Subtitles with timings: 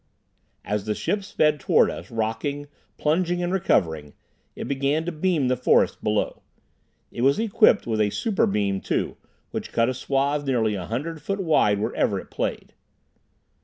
[0.65, 2.67] As the ship sped toward us, rocking,
[2.97, 4.15] plunging and recovering,
[4.55, 6.41] it began to beam the forest below.
[7.11, 9.17] It was equipped with a superbeam too,
[9.51, 12.73] which cut a swathe nearly a hundred feet wide wherever it played.